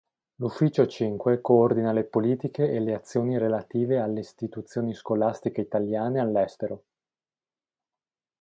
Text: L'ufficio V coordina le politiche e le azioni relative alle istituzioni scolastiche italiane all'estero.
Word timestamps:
L'ufficio 0.37 0.83
V 0.85 1.41
coordina 1.41 1.91
le 1.91 2.03
politiche 2.05 2.67
e 2.71 2.79
le 2.79 2.95
azioni 2.95 3.37
relative 3.37 3.99
alle 3.99 4.21
istituzioni 4.21 4.95
scolastiche 4.95 5.61
italiane 5.61 6.19
all'estero. 6.19 6.83